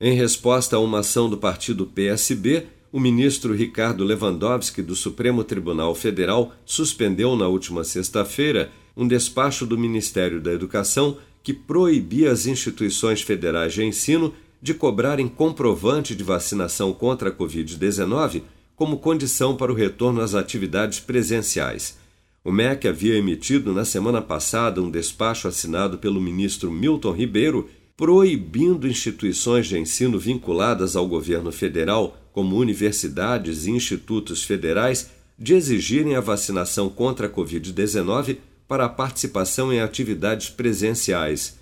Em 0.00 0.14
resposta 0.14 0.76
a 0.76 0.78
uma 0.78 1.00
ação 1.00 1.28
do 1.28 1.36
partido 1.36 1.84
PSB, 1.84 2.68
o 2.92 3.00
ministro 3.00 3.52
Ricardo 3.52 4.04
Lewandowski 4.04 4.80
do 4.80 4.94
Supremo 4.94 5.42
Tribunal 5.42 5.92
Federal 5.92 6.52
suspendeu 6.64 7.34
na 7.34 7.48
última 7.48 7.82
sexta-feira 7.82 8.70
um 8.96 9.08
despacho 9.08 9.66
do 9.66 9.76
Ministério 9.76 10.40
da 10.40 10.52
Educação 10.52 11.18
que 11.42 11.52
proibia 11.52 12.30
as 12.30 12.46
instituições 12.46 13.22
federais 13.22 13.74
de 13.74 13.82
ensino 13.82 14.32
de 14.62 14.72
cobrarem 14.72 15.26
comprovante 15.26 16.14
de 16.14 16.22
vacinação 16.22 16.92
contra 16.92 17.30
a 17.30 17.32
Covid-19 17.32 18.42
como 18.76 18.98
condição 18.98 19.56
para 19.56 19.72
o 19.72 19.74
retorno 19.74 20.20
às 20.20 20.32
atividades 20.32 21.00
presenciais. 21.00 21.98
O 22.44 22.52
MEC 22.52 22.86
havia 22.86 23.16
emitido 23.16 23.74
na 23.74 23.84
semana 23.84 24.22
passada 24.22 24.80
um 24.80 24.92
despacho 24.92 25.48
assinado 25.48 25.98
pelo 25.98 26.20
ministro 26.20 26.70
Milton 26.70 27.10
Ribeiro 27.10 27.68
proibindo 27.98 28.86
instituições 28.86 29.66
de 29.66 29.76
ensino 29.76 30.20
vinculadas 30.20 30.94
ao 30.94 31.08
governo 31.08 31.50
federal, 31.50 32.16
como 32.32 32.56
universidades 32.56 33.66
e 33.66 33.72
institutos 33.72 34.44
federais, 34.44 35.10
de 35.36 35.54
exigirem 35.54 36.14
a 36.14 36.20
vacinação 36.20 36.88
contra 36.88 37.26
a 37.26 37.30
Covid-19 37.30 38.36
para 38.68 38.84
a 38.84 38.88
participação 38.88 39.72
em 39.72 39.80
atividades 39.80 40.48
presenciais. 40.48 41.58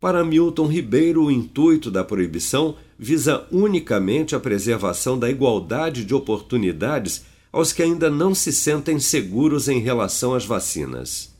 Para 0.00 0.24
Milton 0.24 0.66
Ribeiro, 0.66 1.22
o 1.22 1.30
intuito 1.30 1.88
da 1.88 2.02
proibição 2.02 2.74
visa 2.98 3.46
unicamente 3.52 4.34
a 4.34 4.40
preservação 4.40 5.16
da 5.16 5.30
igualdade 5.30 6.04
de 6.04 6.12
oportunidades 6.12 7.22
aos 7.52 7.72
que 7.72 7.84
ainda 7.84 8.10
não 8.10 8.34
se 8.34 8.52
sentem 8.52 8.98
seguros 8.98 9.68
em 9.68 9.78
relação 9.78 10.34
às 10.34 10.44
vacinas? 10.44 11.35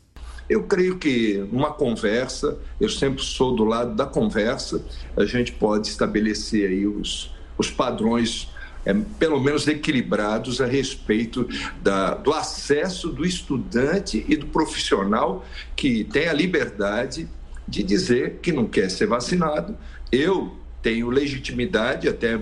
Eu 0.49 0.63
creio 0.63 0.97
que 0.97 1.45
uma 1.51 1.71
conversa, 1.71 2.57
eu 2.79 2.89
sempre 2.89 3.23
sou 3.23 3.55
do 3.55 3.63
lado 3.65 3.95
da 3.95 4.05
conversa, 4.05 4.83
a 5.15 5.25
gente 5.25 5.51
pode 5.51 5.87
estabelecer 5.87 6.69
aí 6.69 6.87
os, 6.87 7.33
os 7.57 7.69
padrões, 7.69 8.47
é, 8.85 8.93
pelo 9.19 9.39
menos 9.41 9.67
equilibrados, 9.67 10.61
a 10.61 10.65
respeito 10.65 11.47
da, 11.81 12.15
do 12.15 12.33
acesso 12.33 13.09
do 13.09 13.25
estudante 13.25 14.25
e 14.27 14.37
do 14.37 14.47
profissional 14.47 15.45
que 15.75 16.05
tem 16.05 16.27
a 16.27 16.33
liberdade 16.33 17.27
de 17.67 17.83
dizer 17.83 18.39
que 18.41 18.51
não 18.51 18.65
quer 18.65 18.89
ser 18.89 19.07
vacinado. 19.07 19.77
Eu 20.09 20.55
tenho 20.81 21.09
legitimidade 21.09 22.07
até 22.07 22.39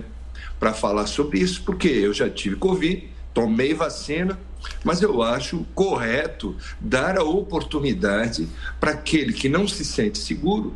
para 0.60 0.72
falar 0.72 1.06
sobre 1.06 1.40
isso, 1.40 1.62
porque 1.64 1.88
eu 1.88 2.14
já 2.14 2.30
tive 2.30 2.54
Covid 2.54 3.16
tomei 3.36 3.74
vacina, 3.74 4.38
mas 4.84 5.02
eu 5.02 5.22
acho 5.22 5.66
correto 5.74 6.56
dar 6.80 7.18
a 7.18 7.24
oportunidade 7.24 8.48
para 8.80 8.92
aquele 8.92 9.32
que 9.32 9.48
não 9.48 9.66
se 9.66 9.84
sente 9.84 10.18
seguro 10.18 10.74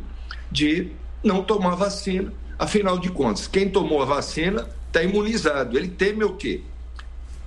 de 0.51 0.91
não 1.23 1.43
tomar 1.43 1.75
vacina. 1.75 2.33
Afinal 2.57 2.99
de 2.99 3.09
contas, 3.09 3.47
quem 3.47 3.69
tomou 3.69 4.01
a 4.01 4.05
vacina 4.05 4.67
está 4.87 5.01
imunizado. 5.01 5.77
Ele 5.77 5.87
teme 5.87 6.23
o 6.23 6.33
quê? 6.33 6.61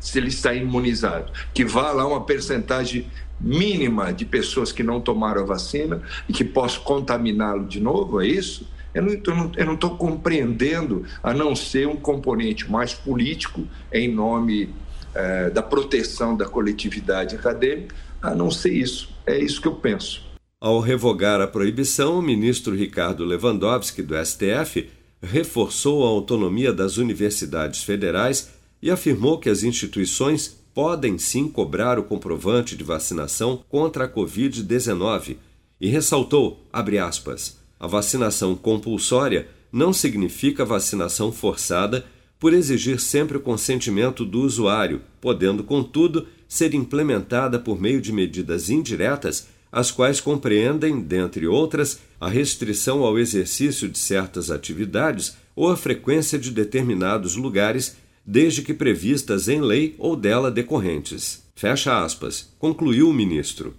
Se 0.00 0.18
ele 0.18 0.28
está 0.28 0.52
imunizado, 0.54 1.32
que 1.52 1.64
vá 1.64 1.92
lá 1.92 2.06
uma 2.06 2.24
percentagem 2.24 3.06
mínima 3.40 4.12
de 4.12 4.24
pessoas 4.24 4.70
que 4.72 4.82
não 4.82 5.00
tomaram 5.00 5.42
a 5.42 5.46
vacina 5.46 6.02
e 6.28 6.32
que 6.32 6.44
possa 6.44 6.78
contaminá-lo 6.80 7.66
de 7.66 7.80
novo, 7.80 8.20
é 8.20 8.26
isso? 8.26 8.68
Eu 8.94 9.02
não 9.02 9.74
estou 9.74 9.96
compreendendo, 9.96 11.04
a 11.22 11.34
não 11.34 11.56
ser 11.56 11.88
um 11.88 11.96
componente 11.96 12.70
mais 12.70 12.94
político 12.94 13.66
em 13.92 14.08
nome 14.08 14.72
é, 15.14 15.50
da 15.50 15.62
proteção 15.62 16.36
da 16.36 16.46
coletividade 16.46 17.36
acadêmica, 17.36 17.94
a 18.20 18.34
não 18.34 18.50
ser 18.50 18.72
isso. 18.72 19.08
É 19.26 19.38
isso 19.38 19.60
que 19.60 19.68
eu 19.68 19.74
penso. 19.74 20.22
Ao 20.60 20.80
revogar 20.80 21.40
a 21.40 21.46
proibição, 21.46 22.18
o 22.18 22.22
ministro 22.22 22.74
Ricardo 22.74 23.24
Lewandowski, 23.24 24.02
do 24.02 24.14
STF, 24.24 24.88
reforçou 25.22 26.04
a 26.04 26.08
autonomia 26.08 26.72
das 26.72 26.96
universidades 26.96 27.82
federais 27.82 28.50
e 28.80 28.90
afirmou 28.90 29.38
que 29.38 29.48
as 29.48 29.62
instituições 29.62 30.58
podem 30.74 31.18
sim 31.18 31.48
cobrar 31.48 31.98
o 31.98 32.02
comprovante 32.02 32.76
de 32.76 32.82
vacinação 32.82 33.62
contra 33.68 34.04
a 34.04 34.08
Covid-19 34.08 35.36
e 35.80 35.88
ressaltou, 35.88 36.66
aspas, 36.72 37.58
a 37.78 37.86
vacinação 37.86 38.54
compulsória 38.54 39.48
não 39.72 39.92
significa 39.92 40.64
vacinação 40.64 41.30
forçada 41.30 42.04
por 42.44 42.52
exigir 42.52 43.00
sempre 43.00 43.38
o 43.38 43.40
consentimento 43.40 44.22
do 44.22 44.42
usuário, 44.42 45.00
podendo, 45.18 45.64
contudo, 45.64 46.26
ser 46.46 46.74
implementada 46.74 47.58
por 47.58 47.80
meio 47.80 48.02
de 48.02 48.12
medidas 48.12 48.68
indiretas, 48.68 49.48
as 49.72 49.90
quais 49.90 50.20
compreendem, 50.20 51.00
dentre 51.00 51.46
outras, 51.46 52.00
a 52.20 52.28
restrição 52.28 53.02
ao 53.02 53.18
exercício 53.18 53.88
de 53.88 53.98
certas 53.98 54.50
atividades 54.50 55.38
ou 55.56 55.70
a 55.70 55.76
frequência 55.78 56.38
de 56.38 56.50
determinados 56.50 57.34
lugares, 57.34 57.96
desde 58.26 58.60
que 58.60 58.74
previstas 58.74 59.48
em 59.48 59.62
lei 59.62 59.94
ou 59.96 60.14
dela 60.14 60.50
decorrentes. 60.50 61.44
Fecha 61.54 62.04
aspas, 62.04 62.52
concluiu 62.58 63.08
o 63.08 63.14
ministro. 63.14 63.74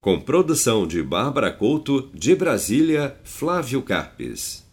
Com 0.00 0.18
produção 0.18 0.86
de 0.86 1.02
Bárbara 1.02 1.52
Couto, 1.52 2.08
de 2.14 2.34
Brasília, 2.34 3.14
Flávio 3.24 3.82
Carpes. 3.82 4.66